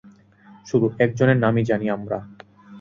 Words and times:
শুধু 0.67 0.87
একজনের 0.99 1.37
নামই 1.37 1.63
জানি 1.63 1.85
আমরা। 1.89 2.17